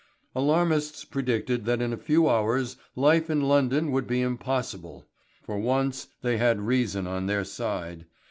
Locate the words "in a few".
1.79-2.27